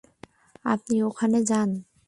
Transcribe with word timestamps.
আপনি 0.65 0.95
ওখানে 1.03 1.39
যান। 1.43 1.69